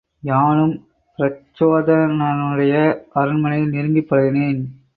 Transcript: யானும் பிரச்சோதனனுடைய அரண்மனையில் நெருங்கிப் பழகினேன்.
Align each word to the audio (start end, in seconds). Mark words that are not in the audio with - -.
யானும் 0.23 0.73
பிரச்சோதனனுடைய 1.19 2.73
அரண்மனையில் 3.13 3.69
நெருங்கிப் 3.69 4.09
பழகினேன். 4.09 4.61